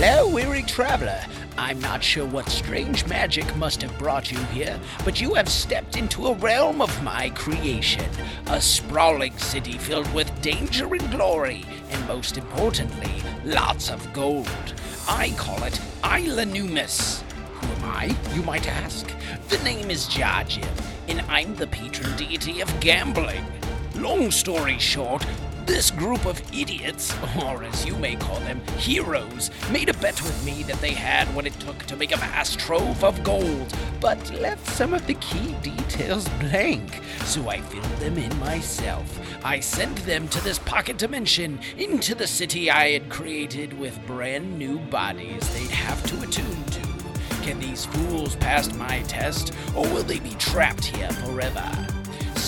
[0.00, 1.20] Hello, weary traveler.
[1.56, 5.96] I'm not sure what strange magic must have brought you here, but you have stepped
[5.96, 8.08] into a realm of my creation.
[8.46, 13.10] A sprawling city filled with danger and glory, and most importantly,
[13.44, 14.48] lots of gold.
[15.08, 17.22] I call it Isla Numus.
[17.54, 19.10] Who am I, you might ask?
[19.48, 20.68] The name is JarJim,
[21.08, 23.44] and I'm the patron deity of gambling.
[23.96, 25.26] Long story short,
[25.68, 27.14] this group of idiots,
[27.44, 31.32] or as you may call them, heroes, made a bet with me that they had
[31.34, 35.12] what it took to make a vast trove of gold, but left some of the
[35.16, 39.20] key details blank, so I filled them in myself.
[39.44, 44.58] I sent them to this pocket dimension, into the city I had created with brand
[44.58, 46.80] new bodies they'd have to attune to.
[47.42, 51.97] Can these fools pass my test, or will they be trapped here forever?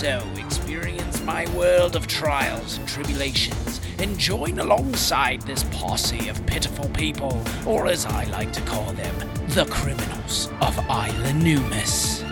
[0.01, 6.89] So, experience my world of trials and tribulations and join alongside this posse of pitiful
[6.95, 9.15] people, or as I like to call them,
[9.49, 12.23] the criminals of Isla Numus.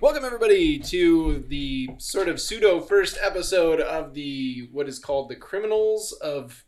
[0.00, 5.36] Welcome everybody to the sort of pseudo first episode of the what is called the
[5.36, 6.64] Criminals of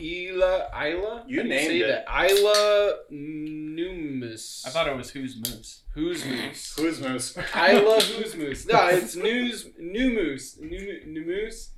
[0.00, 1.24] Isla Isla.
[1.26, 2.04] You How do named say it.
[2.06, 2.30] that?
[2.30, 4.66] Isla Numus.
[4.66, 5.82] I thought it was Who's Moose.
[5.94, 6.74] Who's Moose?
[6.78, 7.36] Who's Moose?
[7.36, 8.66] Isla Who's Moose?
[8.66, 10.58] No, it's News New Moose.
[10.60, 11.70] New New Moose.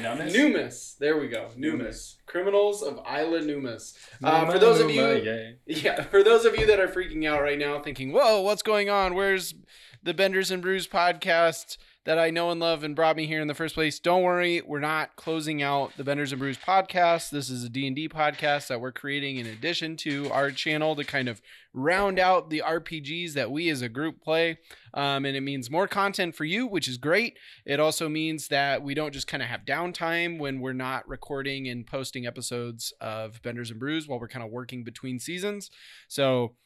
[0.00, 0.34] Numbness?
[0.36, 0.98] Numis.
[0.98, 1.48] There we go.
[1.56, 2.16] Numis.
[2.26, 3.94] Criminals of Isla Numus.
[4.22, 7.58] Uh, for those of you, yeah, for those of you that are freaking out right
[7.58, 9.14] now, thinking, "Whoa, what's going on?
[9.14, 9.54] Where's
[10.02, 13.48] the Benders and Brews podcast that I know and love and brought me here in
[13.48, 17.30] the first place?" Don't worry, we're not closing out the Benders and Brews podcast.
[17.30, 20.96] This is a D and D podcast that we're creating in addition to our channel
[20.96, 21.42] to kind of
[21.72, 24.58] round out the RPGs that we as a group play.
[24.92, 27.38] Um, and it means more content for you, which is great.
[27.64, 31.68] It also means that we don't just kind of have downtime when we're not recording
[31.68, 35.70] and posting episodes of Benders and Brews while we're kind of working between seasons.
[36.08, 36.56] So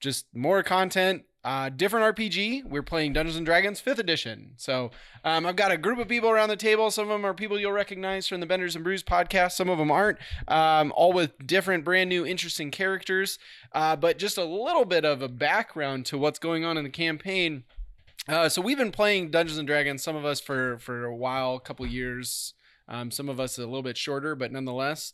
[0.00, 1.22] just more content.
[1.44, 2.64] Uh, different RPG.
[2.64, 4.52] We're playing Dungeons and Dragons Fifth Edition.
[4.58, 4.92] So
[5.24, 6.90] um, I've got a group of people around the table.
[6.92, 9.52] Some of them are people you'll recognize from the Benders and Brews podcast.
[9.52, 10.18] Some of them aren't.
[10.46, 13.40] Um, all with different, brand new, interesting characters.
[13.72, 16.90] Uh, but just a little bit of a background to what's going on in the
[16.90, 17.64] campaign.
[18.28, 20.00] Uh, so we've been playing Dungeons and Dragons.
[20.02, 22.54] Some of us for for a while, a couple years.
[22.88, 25.12] Um, some of us a little bit shorter, but nonetheless,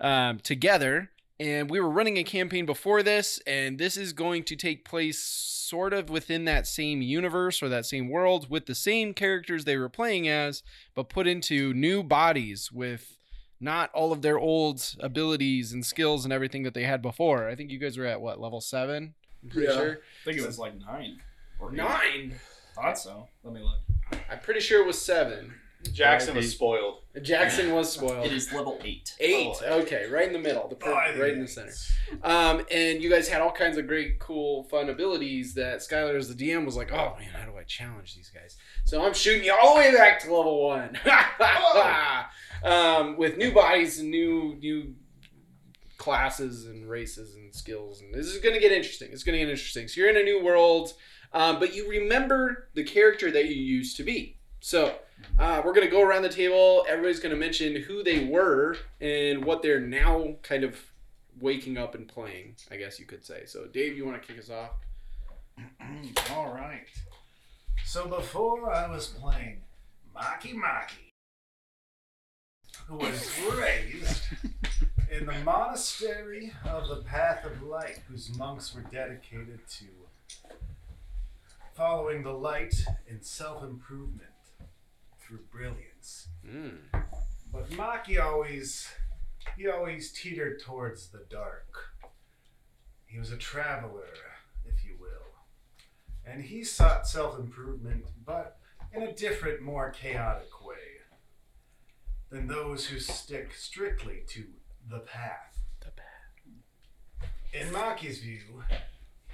[0.00, 1.10] um, together.
[1.40, 5.22] And we were running a campaign before this, and this is going to take place
[5.22, 9.76] sort of within that same universe or that same world with the same characters they
[9.76, 10.62] were playing as,
[10.96, 13.16] but put into new bodies with
[13.60, 17.48] not all of their old abilities and skills and everything that they had before.
[17.48, 19.14] I think you guys were at what level seven?
[19.44, 19.74] I'm pretty Yeah.
[19.76, 19.92] sure.
[19.92, 21.20] I think it was like nine.
[21.60, 21.76] Or eight.
[21.76, 22.34] Nine.
[22.74, 23.28] Thought so.
[23.44, 24.20] Let me look.
[24.30, 25.54] I'm pretty sure it was seven.
[25.92, 27.02] Jackson was spoiled.
[27.22, 28.26] Jackson was spoiled.
[28.26, 29.14] It is level eight.
[29.20, 29.54] Eight.
[29.64, 29.80] Oh.
[29.80, 31.72] Okay, right in the middle, the per- By right in the center.
[32.22, 36.34] Um, and you guys had all kinds of great, cool, fun abilities that Skylar, as
[36.34, 39.44] the DM, was like, "Oh man, how do I challenge these guys?" So I'm shooting
[39.44, 40.98] you all the way back to level one,
[42.64, 44.94] um, with new bodies and new new
[45.96, 49.10] classes and races and skills, and this is going to get interesting.
[49.12, 49.88] It's going to get interesting.
[49.88, 50.92] So you're in a new world,
[51.32, 54.37] um, but you remember the character that you used to be.
[54.60, 54.96] So
[55.38, 56.84] uh, we're gonna go around the table.
[56.88, 60.76] Everybody's gonna mention who they were and what they're now kind of
[61.40, 62.56] waking up and playing.
[62.70, 63.44] I guess you could say.
[63.46, 64.72] So, Dave, you want to kick us off?
[66.32, 66.86] All right.
[67.84, 69.62] So before I was playing
[70.16, 71.10] Maki Maki,
[72.86, 74.22] who was raised
[75.10, 79.86] in the monastery of the Path of Light, whose monks were dedicated to
[81.74, 82.74] following the light
[83.08, 84.30] in self improvement
[85.28, 86.28] through brilliance.
[86.46, 86.78] Mm.
[87.52, 88.88] But Maki always
[89.56, 91.94] he always teetered towards the dark.
[93.06, 94.08] He was a traveler,
[94.64, 95.08] if you will.
[96.24, 98.58] And he sought self improvement, but
[98.92, 100.76] in a different, more chaotic way
[102.30, 104.44] than those who stick strictly to
[104.90, 105.58] the path.
[105.80, 107.30] The path.
[107.52, 108.62] In Maki's view,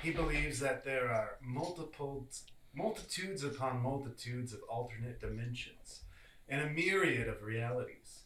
[0.02, 2.29] he believes that there are multiple
[2.75, 6.00] multitudes upon multitudes of alternate dimensions
[6.49, 8.21] and a myriad of realities.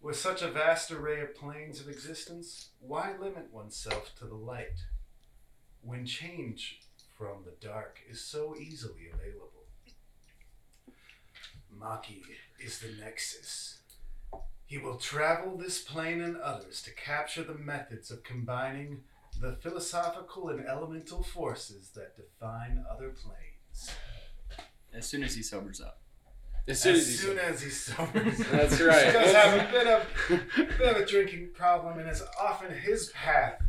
[0.00, 4.84] With such a vast array of planes of existence, why limit oneself to the light
[5.80, 6.80] when change
[7.16, 9.64] from the dark is so easily available?
[11.74, 12.22] Maki
[12.60, 13.78] is the nexus.
[14.66, 19.02] He will travel this plane and others to capture the methods of combining
[19.40, 23.53] the philosophical and elemental forces that define other planes.
[24.92, 26.00] As soon as he sobers up.
[26.66, 28.38] As soon as, as he's soon as he sobers.
[28.50, 29.06] That's right.
[29.06, 33.10] He does have a bit of bit of a drinking problem, and it's often his
[33.10, 33.60] path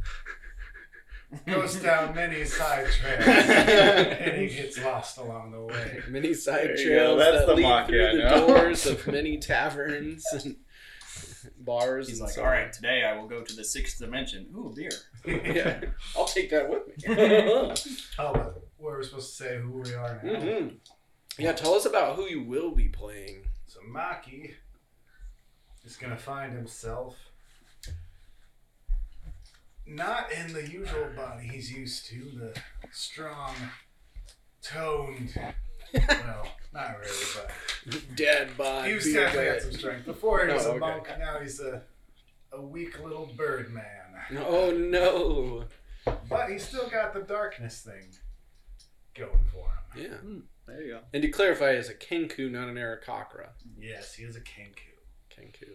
[1.46, 6.00] goes down many side trails, and he gets lost along the way.
[6.10, 7.18] many side There trails go.
[7.18, 8.48] That's that the lead mock, through yeah, the no.
[8.48, 10.56] doors of many taverns and
[11.60, 12.08] bars.
[12.08, 14.48] He's and like, so all on." right, today I will go to the sixth dimension.
[14.56, 14.92] Ooh, beer.
[15.26, 15.82] yeah,
[16.18, 17.96] I'll take that with me.
[18.20, 18.54] Oh,
[18.94, 20.40] we're supposed to say who we are now.
[20.40, 20.68] hmm
[21.38, 23.46] Yeah, tell us about who you will be playing.
[23.68, 24.54] So Maki
[25.84, 27.16] is gonna find himself
[29.88, 32.60] not in the usual body he's used to, the
[32.92, 33.54] strong,
[34.64, 35.34] toned.
[35.94, 38.94] well, not really, but Dead body.
[38.94, 40.06] he to actually had some strength.
[40.06, 40.80] Before he was Oh, a okay.
[40.80, 41.84] monk, now he's a
[42.52, 44.42] a weak little bird man.
[44.48, 45.66] Oh no.
[46.30, 48.08] But he's still got the darkness thing
[49.16, 50.04] going for him.
[50.12, 50.18] Yeah.
[50.18, 51.00] Hmm, there you go.
[51.14, 53.50] And to clarify, it's a Kenku, not an Aarakocra.
[53.80, 54.94] Yes, he is a Kenku.
[55.36, 55.70] Kenku.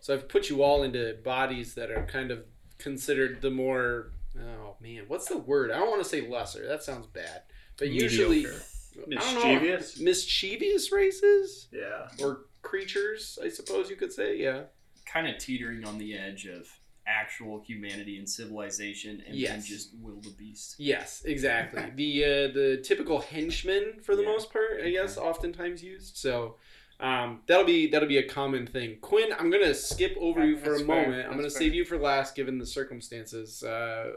[0.00, 2.44] So I've put you all into bodies that are kind of
[2.78, 4.12] considered the more.
[4.38, 5.70] Oh man, what's the word?
[5.70, 6.66] I don't want to say lesser.
[6.66, 7.42] That sounds bad.
[7.78, 8.62] But usually, Mediocre.
[8.96, 9.42] I don't know.
[9.60, 10.00] Mischievous?
[10.00, 12.08] mischievous races Yeah.
[12.24, 14.38] or creatures, I suppose you could say.
[14.38, 14.62] Yeah.
[15.06, 16.68] Kind of teetering on the edge of
[17.06, 19.66] actual humanity and civilization, and then Yes.
[19.66, 20.76] just wildebeest.
[20.78, 21.82] Yes, exactly.
[21.94, 24.28] the uh, the typical henchman for the Yeah.
[24.28, 26.16] most part, I guess, oftentimes used.
[26.16, 26.56] So
[26.98, 28.96] um, that'll be that'll be a common thing.
[29.02, 30.86] Quinn, I'm gonna skip over you for a fair.
[30.86, 31.24] moment.
[31.26, 33.62] I'm gonna That's save you for last, given the circumstances.
[33.62, 34.12] Uh,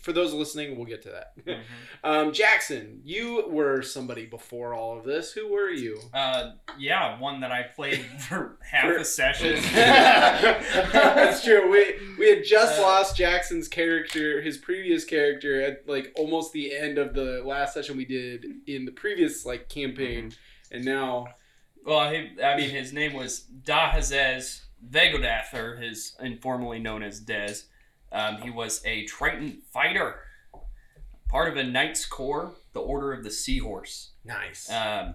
[0.00, 1.58] for those listening, we'll get to that.
[2.04, 5.32] um, Jackson, you were somebody before all of this.
[5.32, 5.98] Who were you?
[6.14, 7.98] Uh, yeah, one that I played
[8.28, 9.58] for half a session.
[9.72, 11.70] That's true.
[11.70, 16.76] We we had just Uh, lost Jackson's character, his previous character, at like almost the
[16.76, 20.32] end of the last session we did in the previous like campaign,
[20.70, 21.26] and now
[21.88, 27.64] Well, he, I mean, his name was Dahazez Vegodath, or his informally known as Dez.
[28.12, 30.16] Um, he was a Triton fighter,
[31.30, 34.10] part of a Knight's Corps, the Order of the Seahorse.
[34.24, 35.14] nice, Um,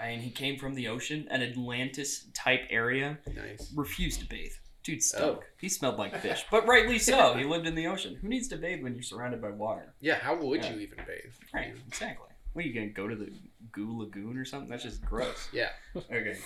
[0.00, 3.18] and he came from the ocean, an Atlantis type area.
[3.34, 3.72] nice.
[3.74, 4.52] Refused to bathe.
[4.84, 5.40] Dude stunk.
[5.42, 5.44] Oh.
[5.60, 7.34] He smelled like fish, but rightly so.
[7.34, 8.14] He lived in the ocean.
[8.22, 9.94] Who needs to bathe when you're surrounded by water?
[10.00, 10.74] Yeah, how would Yeah.
[10.74, 11.34] you even bathe?
[11.52, 12.28] Right, exactly.
[12.56, 13.30] What are you gonna go to the
[13.70, 14.70] goo lagoon or something?
[14.70, 15.50] That's just gross.
[15.52, 15.68] Yeah.
[15.94, 16.38] Okay.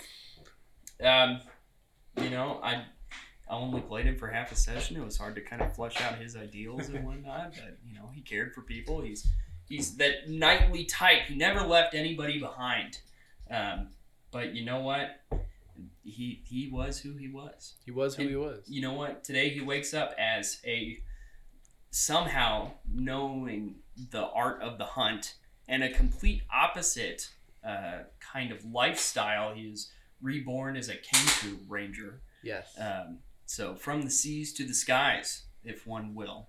[1.01, 1.41] Um,
[2.21, 2.83] you know, I
[3.49, 4.97] I only played him for half a session.
[4.97, 7.53] It was hard to kind of flesh out his ideals and whatnot.
[7.53, 9.01] But you know, he cared for people.
[9.03, 9.25] He's
[9.69, 11.27] he's that knightly type.
[11.29, 12.99] He never left anybody behind.
[13.49, 13.91] Um,
[14.33, 15.21] but you know what?
[16.03, 18.65] He he was who he was He was who he was.
[18.67, 19.23] you know what?
[19.23, 20.99] Today he wakes up as a
[21.93, 23.77] somehow knowing
[24.11, 25.35] the art of the hunt
[25.69, 27.31] and a complete opposite
[27.67, 29.55] uh, kind of lifestyle.
[29.55, 29.91] He is
[30.23, 32.21] reborn as a Kenku ranger.
[32.43, 36.49] Yes, Um, so from the seas to the skies, if one will.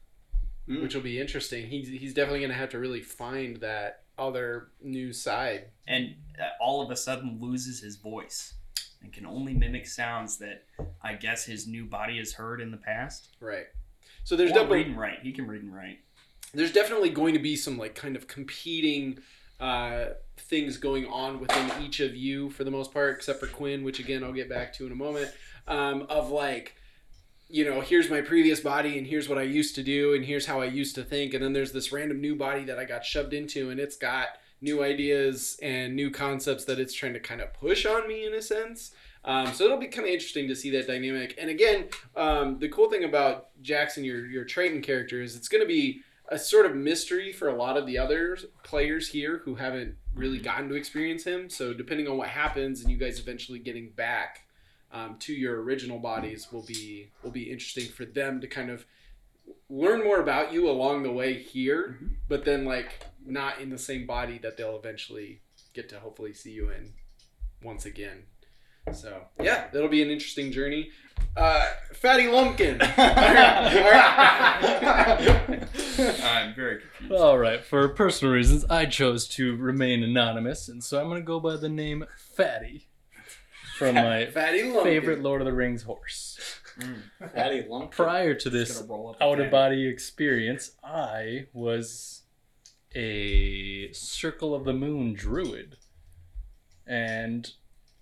[0.67, 1.67] which will be interesting.
[1.67, 5.65] He's he's definitely gonna have to really find that other new side.
[5.87, 8.53] And uh, all of a sudden loses his voice
[9.01, 10.63] and can only mimic sounds that
[11.01, 13.29] I guess his new body has heard in the past.
[13.41, 13.65] Right.
[14.23, 15.19] So there's Or definitely read and write.
[15.23, 15.99] He can read and write.
[16.53, 19.19] There's definitely going to be some like kind of competing
[19.59, 20.05] uh,
[20.37, 23.99] things going on within each of you for the most part, except for Quinn, which
[23.99, 25.31] again I'll get back to in a moment.
[25.67, 26.75] Um, of like,
[27.47, 30.45] you know, here's my previous body, and here's what I used to do, and here's
[30.45, 33.05] how I used to think, and then there's this random new body that I got
[33.05, 34.29] shoved into, and it's got
[34.61, 38.33] new ideas and new concepts that it's trying to kind of push on me in
[38.33, 38.91] a sense.
[39.23, 41.35] Um, so it'll be kind of interesting to see that dynamic.
[41.39, 41.85] And again,
[42.15, 46.01] um, the cool thing about Jackson, your your Triton character, is it's going to be
[46.31, 50.39] a sort of mystery for a lot of the other players here who haven't really
[50.39, 51.49] gotten to experience him.
[51.49, 54.47] So depending on what happens, and you guys eventually getting back
[54.93, 58.85] um, to your original bodies, will be will be interesting for them to kind of
[59.69, 62.15] learn more about you along the way here, Mhm.
[62.27, 65.41] but then like not in the same body that they'll eventually
[65.73, 66.93] get to hopefully see you in
[67.61, 68.23] once again.
[68.93, 70.91] So yeah, that'll be an interesting journey.
[71.37, 72.79] Uh, Fatty Lumpkin.
[76.23, 77.21] I'm very confused.
[77.21, 81.25] All right, for personal reasons, I chose to remain anonymous, and so I'm going to
[81.25, 82.87] go by the name Fatty
[83.77, 84.83] from my Fatty Lumpkin.
[84.83, 86.39] favorite Lord of the Rings horse.
[86.79, 87.01] Mm.
[87.35, 87.91] Fatty lump.
[87.91, 92.23] Prior to this gonna roll up a out of body experience, I was
[92.95, 95.77] a Circle of the Moon druid.
[96.87, 97.51] And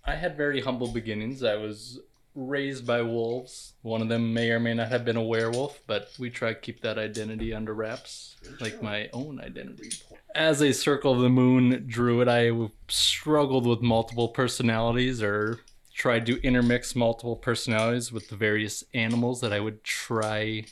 [0.05, 1.43] I had very humble beginnings.
[1.43, 1.99] I was
[2.35, 3.73] raised by wolves.
[3.81, 6.59] One of them may or may not have been a werewolf, but we try to
[6.59, 9.91] keep that identity under wraps, like my own identity.
[10.35, 12.51] as a Circle of the Moon druid, I
[12.87, 15.59] struggled with multiple personalities or
[15.93, 20.65] tried to intermix multiple personalities with the various animals that I would try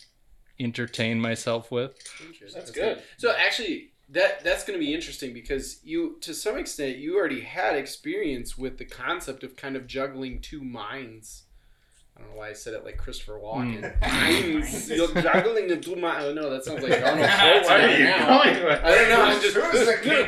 [0.59, 1.91] entertain myself with.
[2.53, 3.01] That's good.
[3.17, 7.41] So actually, that that's going to be interesting because you, to some extent, you already
[7.41, 11.43] had experience with the concept of kind of juggling two minds.
[12.17, 14.01] I don't know why I said it like Christopher Walken.
[14.01, 14.89] Minds.
[14.89, 16.25] You're juggling the two minds.
[16.25, 18.39] Oh no, that sounds like Arnold Schwarzenegger now.
[18.39, 19.21] I don't know.
[19.21, 19.55] I'm just.
[19.55, 20.27] Who's the king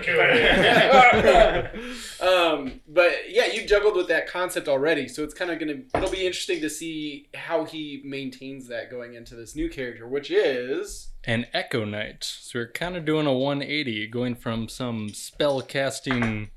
[2.30, 5.82] um, but yeah, you juggled with that concept already, so it's kind of gonna.
[5.96, 10.30] It'll be interesting to see how he maintains that going into this new character, which
[10.30, 12.24] is an Echo Knight.
[12.24, 16.52] So we're kind of doing a 180, going from some spell casting,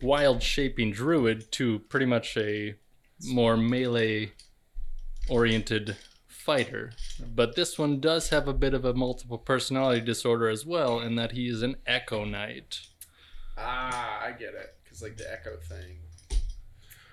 [0.00, 2.76] wild shaping druid to pretty much a
[3.26, 4.32] more melee
[5.28, 5.96] oriented
[6.26, 6.92] fighter.
[7.34, 11.16] But this one does have a bit of a multiple personality disorder as well, in
[11.16, 12.80] that he is an Echo Knight.
[13.56, 14.76] Ah, I get it.
[14.82, 15.98] Because, like, the Echo thing.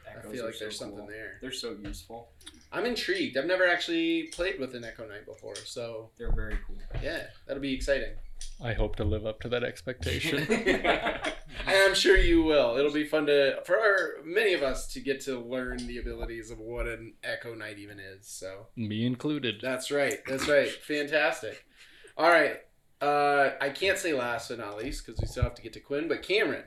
[0.08, 1.08] I feel are like there's so something cool.
[1.08, 1.34] there.
[1.42, 2.30] They're so useful.
[2.72, 3.38] I'm intrigued.
[3.38, 6.78] I've never actually played with an Echo Knight before, so They're very cool.
[7.04, 8.14] yeah, that'll be exciting.
[8.64, 10.46] I hope to live up to that expectation.
[11.68, 12.78] and I'm sure you will.
[12.78, 16.52] It'll be fun to for our, many of us to get to learn the abilities
[16.52, 18.28] of what an Echo Knight even is.
[18.28, 19.56] So Me included.
[19.62, 20.20] that's right.
[20.28, 20.70] That's right.
[20.70, 21.66] Fantastic.
[22.18, 22.58] All right.
[23.02, 25.80] Uh, I can't say last but not least because we still have to get to
[25.80, 26.08] Quinn.
[26.08, 26.64] But Cameron,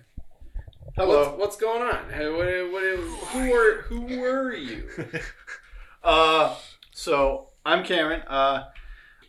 [0.97, 1.31] Hello.
[1.31, 2.11] what's, what's going on?
[2.11, 4.89] Hey, What, what, who were who were you?
[6.03, 6.55] Uh,
[6.93, 8.23] so I'm Cameron.
[8.29, 8.65] Uh,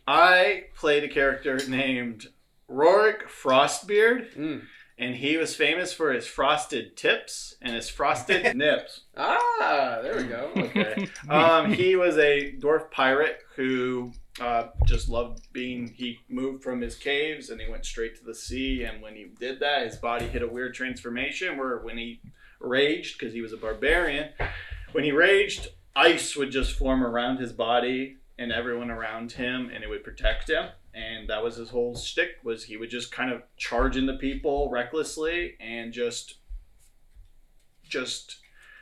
[0.06, 2.28] I played a character named
[2.70, 4.62] Rorik Frostbeard, Mm.
[5.00, 9.00] And he was famous for his frosted tips and his frosted nips.
[9.16, 10.50] Ah, there we go.
[10.56, 11.08] Okay.
[11.30, 15.88] Um, he was a dwarf pirate who uh, just loved being.
[15.88, 18.84] He moved from his caves and he went straight to the sea.
[18.84, 22.20] And when he did that, his body hit a weird transformation where when he
[22.60, 24.30] raged, because he was a barbarian,
[24.92, 29.82] when he raged, ice would just form around his body and everyone around him, and
[29.84, 30.70] it would protect him.
[30.94, 32.38] And that was his whole shtick.
[32.42, 36.34] Was he would just kind of charge into people recklessly and just,
[37.88, 38.38] just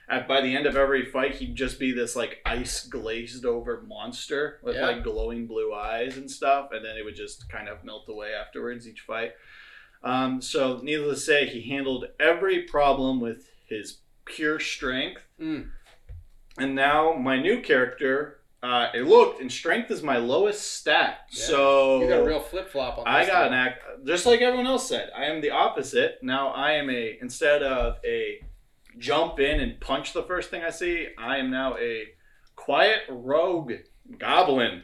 [0.09, 3.83] at by the end of every fight, he'd just be this like ice glazed over
[3.87, 4.87] monster with Yeah.
[4.87, 8.33] like glowing blue eyes and stuff, and then it would just kind of melt away
[8.33, 9.33] afterwards each fight.
[10.03, 15.23] Um, so, needless to say, he handled every problem with his pure strength.
[15.41, 15.71] Mm.
[16.57, 21.21] And now my new character, uh, it looked and strength is my lowest stat.
[21.31, 21.45] Yeah.
[21.45, 23.07] So You got a real flip flop on.
[23.07, 23.53] I got one.
[23.53, 25.11] an act just like everyone else said.
[25.17, 26.19] I am the opposite.
[26.23, 28.41] Now I am a instead of a
[28.99, 32.05] jump in and punch the first thing I see, I am now a
[32.57, 33.73] quiet rogue
[34.19, 34.83] goblin.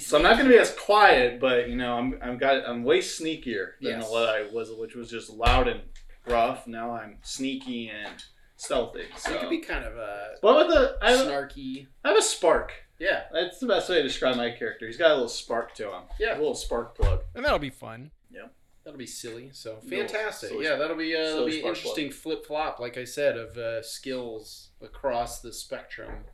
[0.00, 2.82] So I'm not going to be as quiet, but you know I'm I'm got I'm
[2.84, 4.10] way sneakier than Yes.
[4.10, 5.80] what I was, which was just loud and
[6.26, 6.66] rough.
[6.66, 8.22] Now I'm sneaky and
[8.56, 9.04] stealthy.
[9.18, 11.86] So you could be kind of a but with the I have, snarky.
[12.04, 12.72] I have a spark.
[12.98, 13.24] Yeah.
[13.32, 14.86] That's the best way to describe my character.
[14.86, 16.02] He's got a little spark to him.
[16.18, 16.34] Yeah.
[16.36, 17.20] a little spark plug.
[17.34, 18.10] And that'll be fun.
[18.30, 18.46] Yeah.
[18.84, 19.50] That'll be silly.
[19.52, 20.50] So fantastic.
[20.50, 23.56] silly- yeah, that'll be uh, that'll be spark interesting flip flop, like I said, of
[23.56, 26.24] uh, skills across the spectrum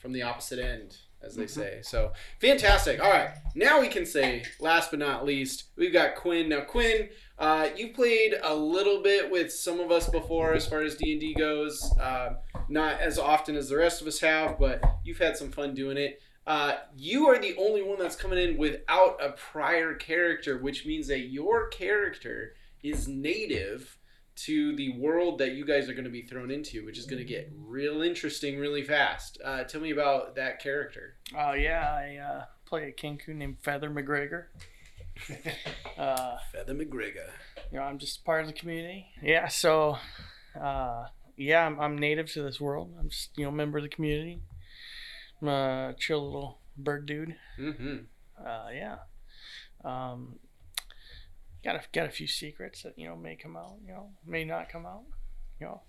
[0.00, 1.60] from the opposite end, as they Mm-hmm.
[1.60, 1.78] say.
[1.82, 3.02] So fantastic.
[3.04, 6.48] All right, now we can say, last but not least, we've got Quinn.
[6.48, 10.80] Now, Quinn, uh, you played a little bit with some of us before, as far
[10.80, 11.82] as D and D goes.
[12.00, 12.30] Uh,
[12.70, 15.96] not as often as the rest of us have, but you've had some fun doing
[15.96, 16.20] it.
[16.46, 21.06] Uh, you are the only one that's coming in without a prior character, which means
[21.08, 23.98] that your character is native
[24.36, 27.18] to the world that you guys are going to be thrown into, which is going
[27.18, 29.38] to get real interesting really fast.
[29.44, 31.16] Uh, tell me about that character.
[31.36, 34.46] Oh yeah, I uh, play a Kenku named Feather McGregor.
[35.98, 37.28] uh, Feather McGregor.
[37.70, 39.06] you know, I'm just part of the community.
[39.22, 39.98] Yeah, so
[40.58, 41.04] uh,
[41.40, 42.94] yeah, I'm, I'm native to this world.
[42.98, 44.40] I'm just you know a member of the community.
[45.40, 47.34] I'm a chill little bird dude.
[47.58, 47.96] Mm-hmm.
[48.44, 48.96] Uh, yeah.
[49.84, 50.38] Um,
[51.64, 53.76] got a got a few secrets that you know may come out.
[53.86, 55.04] You know, may not come out.
[55.58, 55.80] You know,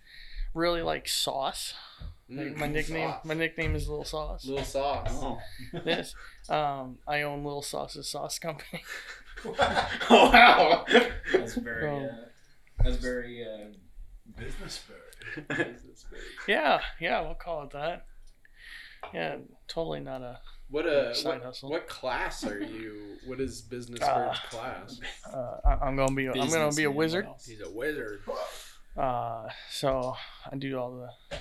[0.53, 1.73] really like sauce.
[2.29, 3.25] Like my nickname, Sauce.
[3.25, 4.45] my nickname is Little Sauce.
[4.45, 5.09] Little sauce.
[5.11, 5.37] Oh,
[5.83, 6.15] This,
[6.47, 8.83] um, I own Little Sauce's sauce company.
[10.09, 10.85] wow.
[11.33, 12.05] That's very.
[12.05, 12.07] Uh,
[12.81, 13.43] that's very.
[13.45, 13.75] Uh,
[14.37, 15.10] Business bird.
[16.47, 18.05] Yeah, yeah, we'll call it that.
[19.13, 19.37] Yeah,
[19.67, 20.39] totally not a.
[20.69, 21.69] What uh, Side what, hustle.
[21.69, 23.17] what class are you?
[23.25, 24.99] What is business Uh, bird's class?
[25.33, 26.27] Uh, I- I'm gonna be.
[26.27, 27.25] A, I'm gonna be a wizard.
[27.25, 27.45] else?
[27.45, 28.21] He's a wizard.
[28.97, 30.15] Uh, so
[30.51, 30.91] I do all
[31.31, 31.37] the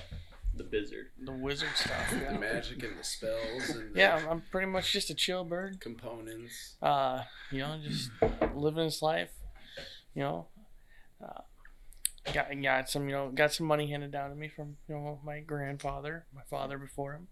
[0.53, 1.07] the Bizzard.
[1.23, 2.11] the wizard stuff.
[2.31, 5.43] The magic and the spells and the yeah I'm, I'm pretty much just a chill
[5.45, 5.79] bird.
[5.79, 6.75] components.
[6.81, 8.09] Uh, you know, just
[8.53, 9.29] living his life,
[10.13, 10.47] you know,
[11.23, 11.41] uh,
[12.33, 15.19] got got some you know got some money handed down to me from you know
[15.23, 17.27] my grandfather, my father before him.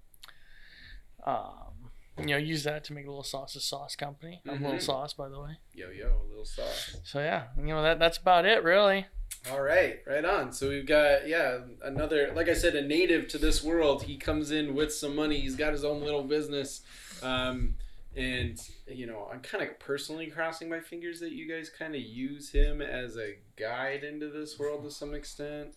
[1.26, 4.42] Um, you know, use that to make a little sauce sauce company.
[4.48, 4.82] A little Mhm.
[4.82, 5.58] sauce, by the way.
[5.74, 6.96] Yo yo, a little sauce.
[7.04, 9.06] So yeah, you know that that's about it, really.
[9.52, 10.52] All right, right on.
[10.52, 14.04] So we've got yeah another like I said a native to this world.
[14.04, 15.40] He comes in with some money.
[15.40, 16.82] He's got his own little business,
[17.24, 17.76] um,
[18.16, 22.02] and you know I'm kind of personally crossing my fingers that you guys kind of
[22.02, 25.76] use him as a guide into this world to some extent.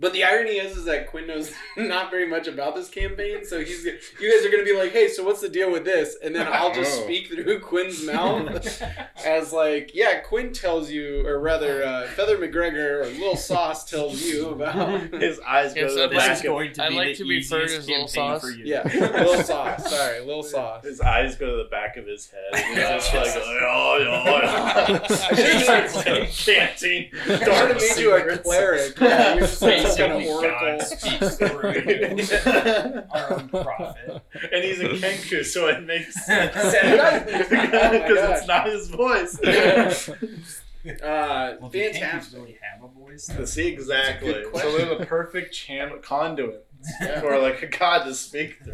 [0.00, 3.60] But the irony is, is that Quinn knows not very much about this campaign, so
[3.60, 6.16] he's you guys are gonna be like, hey, so what's the deal with this?
[6.24, 7.04] And then I'll just Oh.
[7.04, 8.82] speak through Quinn's mouth
[9.24, 14.22] as like, yeah, Quinn tells you, or rather, uh, Feather McGregor or Lil Sauce tells
[14.22, 15.02] you about.
[15.20, 17.14] His eyes go to so the back This is going to I be like the
[17.16, 18.40] to be referred easiest as Little Sauce.
[18.40, 18.64] for you.
[18.64, 18.82] yeah,
[19.22, 19.90] Lil Sauce.
[19.90, 20.84] Sorry, Lil Sauce.
[20.84, 22.40] His eyes go to the back of his head.
[22.54, 26.26] And he's just like, oh, yeah, I should've yeah.
[26.26, 27.10] chanting.
[27.28, 28.98] I should made you a cleric.
[28.98, 30.78] Yeah, you're just like some kind of oracle.
[30.78, 34.22] God speaks through our own prophet.
[34.52, 36.54] and he's a Kenku, so it makes sense.
[36.56, 38.38] Oh Because gosh.
[38.38, 39.38] it's not his voice.
[40.82, 42.38] Uh, Well, if you fantastic.
[42.38, 44.30] really have a voice, See, exactly.
[44.30, 46.64] A So they're the perfect channel conduit
[47.02, 47.20] Yeah.
[47.20, 48.72] for like a god to speak through.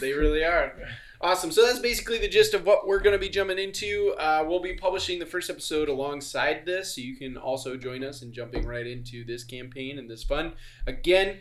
[0.00, 0.72] they really are.
[1.22, 1.52] Awesome.
[1.52, 4.14] So that's basically the gist of what we're going to be jumping into.
[4.18, 8.22] Uh, we'll be publishing the first episode alongside this, so you can also join us
[8.22, 10.54] in jumping right into this campaign and this fun.
[10.86, 11.40] Again,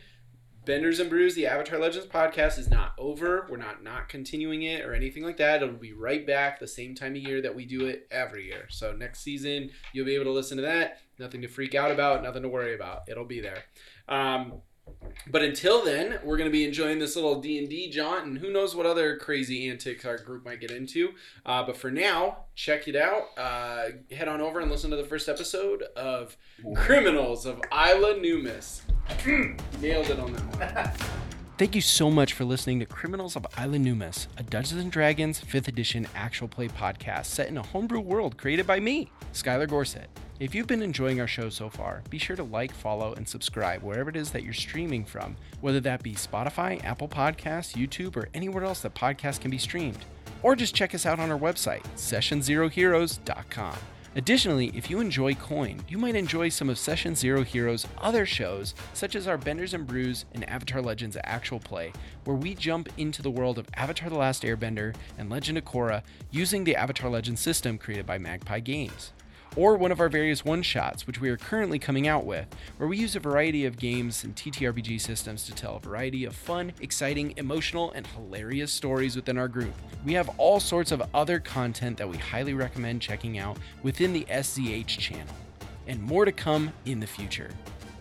[0.65, 3.47] Benders and Brews, the Avatar Legends podcast, is not over.
[3.49, 5.63] We're not not continuing it or anything like that.
[5.63, 8.65] It'll be right back the same time of year that we do it every year.
[8.69, 10.99] So next season, you'll be able to listen to that.
[11.17, 12.21] Nothing to freak out about.
[12.21, 13.03] Nothing to worry about.
[13.07, 13.63] It'll be there.
[14.09, 14.61] Um,
[15.29, 18.37] but until then, we're going to be enjoying this little D and D jaunt, and
[18.37, 21.09] who knows what other crazy antics our group might get into.
[21.45, 23.23] Uh, but for now, check it out.
[23.37, 26.37] Uh, head on over and listen to the first episode of
[26.75, 28.81] Criminals of Isla Numus.
[29.81, 30.91] Nailed it on that one.
[31.57, 35.41] Thank you so much for listening to Criminals of Isla Numus, a Dungeons and Dragons
[35.41, 40.07] 5th edition actual play podcast set in a homebrew world created by me, Skylar Gorset.
[40.39, 43.83] If you've been enjoying our show so far, be sure to like, follow, and subscribe
[43.83, 48.29] wherever it is that you're streaming from, whether that be Spotify, Apple Podcasts, YouTube, or
[48.33, 50.05] anywhere else that podcasts can be streamed.
[50.41, 53.75] Or just check us out on our website, sessionzeroheroes.com.
[54.15, 58.73] Additionally, if you enjoy Coin, you might enjoy some of Session Zero Heroes' other shows,
[58.93, 61.91] such as our Benders and Brews and Avatar Legends Actual Play,
[62.23, 66.01] where we jump into the world of Avatar The Last Airbender and Legend of Korra
[66.31, 69.11] using the Avatar Legends system created by Magpie Games
[69.55, 72.87] or one of our various one shots, which we are currently coming out with, where
[72.87, 76.71] we use a variety of games and TTRPG systems to tell a variety of fun,
[76.81, 79.73] exciting, emotional, and hilarious stories within our group.
[80.05, 84.25] We have all sorts of other content that we highly recommend checking out within the
[84.29, 85.35] SZH channel,
[85.87, 87.49] and more to come in the future.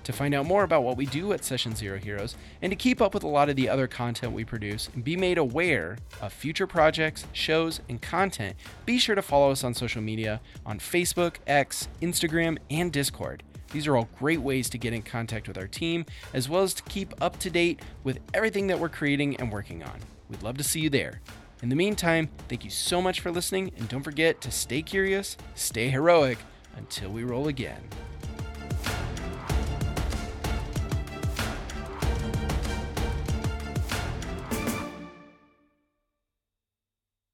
[0.08, 3.02] To find out more about what we do at Session Zero Heroes and to keep
[3.02, 6.32] up with a lot of the other content we produce and be made aware of
[6.32, 11.36] future projects, shows, and content, be sure to follow us on social media on Facebook,
[11.46, 13.42] X, Instagram, and Discord.
[13.70, 16.72] These are all great ways to get in contact with our team, as well as
[16.72, 20.00] to keep up to date with everything that we're creating and working on.
[20.30, 21.20] We'd love to see you there.
[21.62, 25.36] In the meantime, thank you so much for listening, and don't forget to stay curious,
[25.54, 26.38] stay heroic,
[26.78, 27.82] until we roll again.